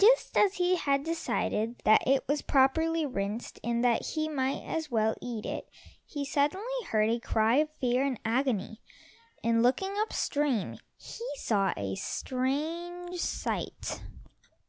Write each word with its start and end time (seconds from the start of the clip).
Just 0.00 0.36
as 0.36 0.54
he 0.54 0.74
had 0.74 1.04
decided 1.04 1.80
that 1.84 2.02
it 2.04 2.24
was 2.26 2.42
properly 2.42 3.06
rinsed, 3.06 3.60
and 3.62 3.84
that 3.84 4.04
he 4.06 4.28
might 4.28 4.62
as 4.64 4.90
well 4.90 5.14
eat 5.22 5.46
it, 5.46 5.68
he 6.04 6.24
suddenly 6.24 6.64
heard 6.88 7.08
a 7.10 7.20
cry 7.20 7.58
of 7.58 7.70
fear 7.80 8.04
and 8.04 8.18
agony, 8.24 8.80
and 9.44 9.62
looking 9.62 9.94
up 10.00 10.12
stream, 10.12 10.78
he 10.96 11.24
saw 11.36 11.72
a 11.76 11.94
strange 11.94 13.20
sight. 13.20 14.00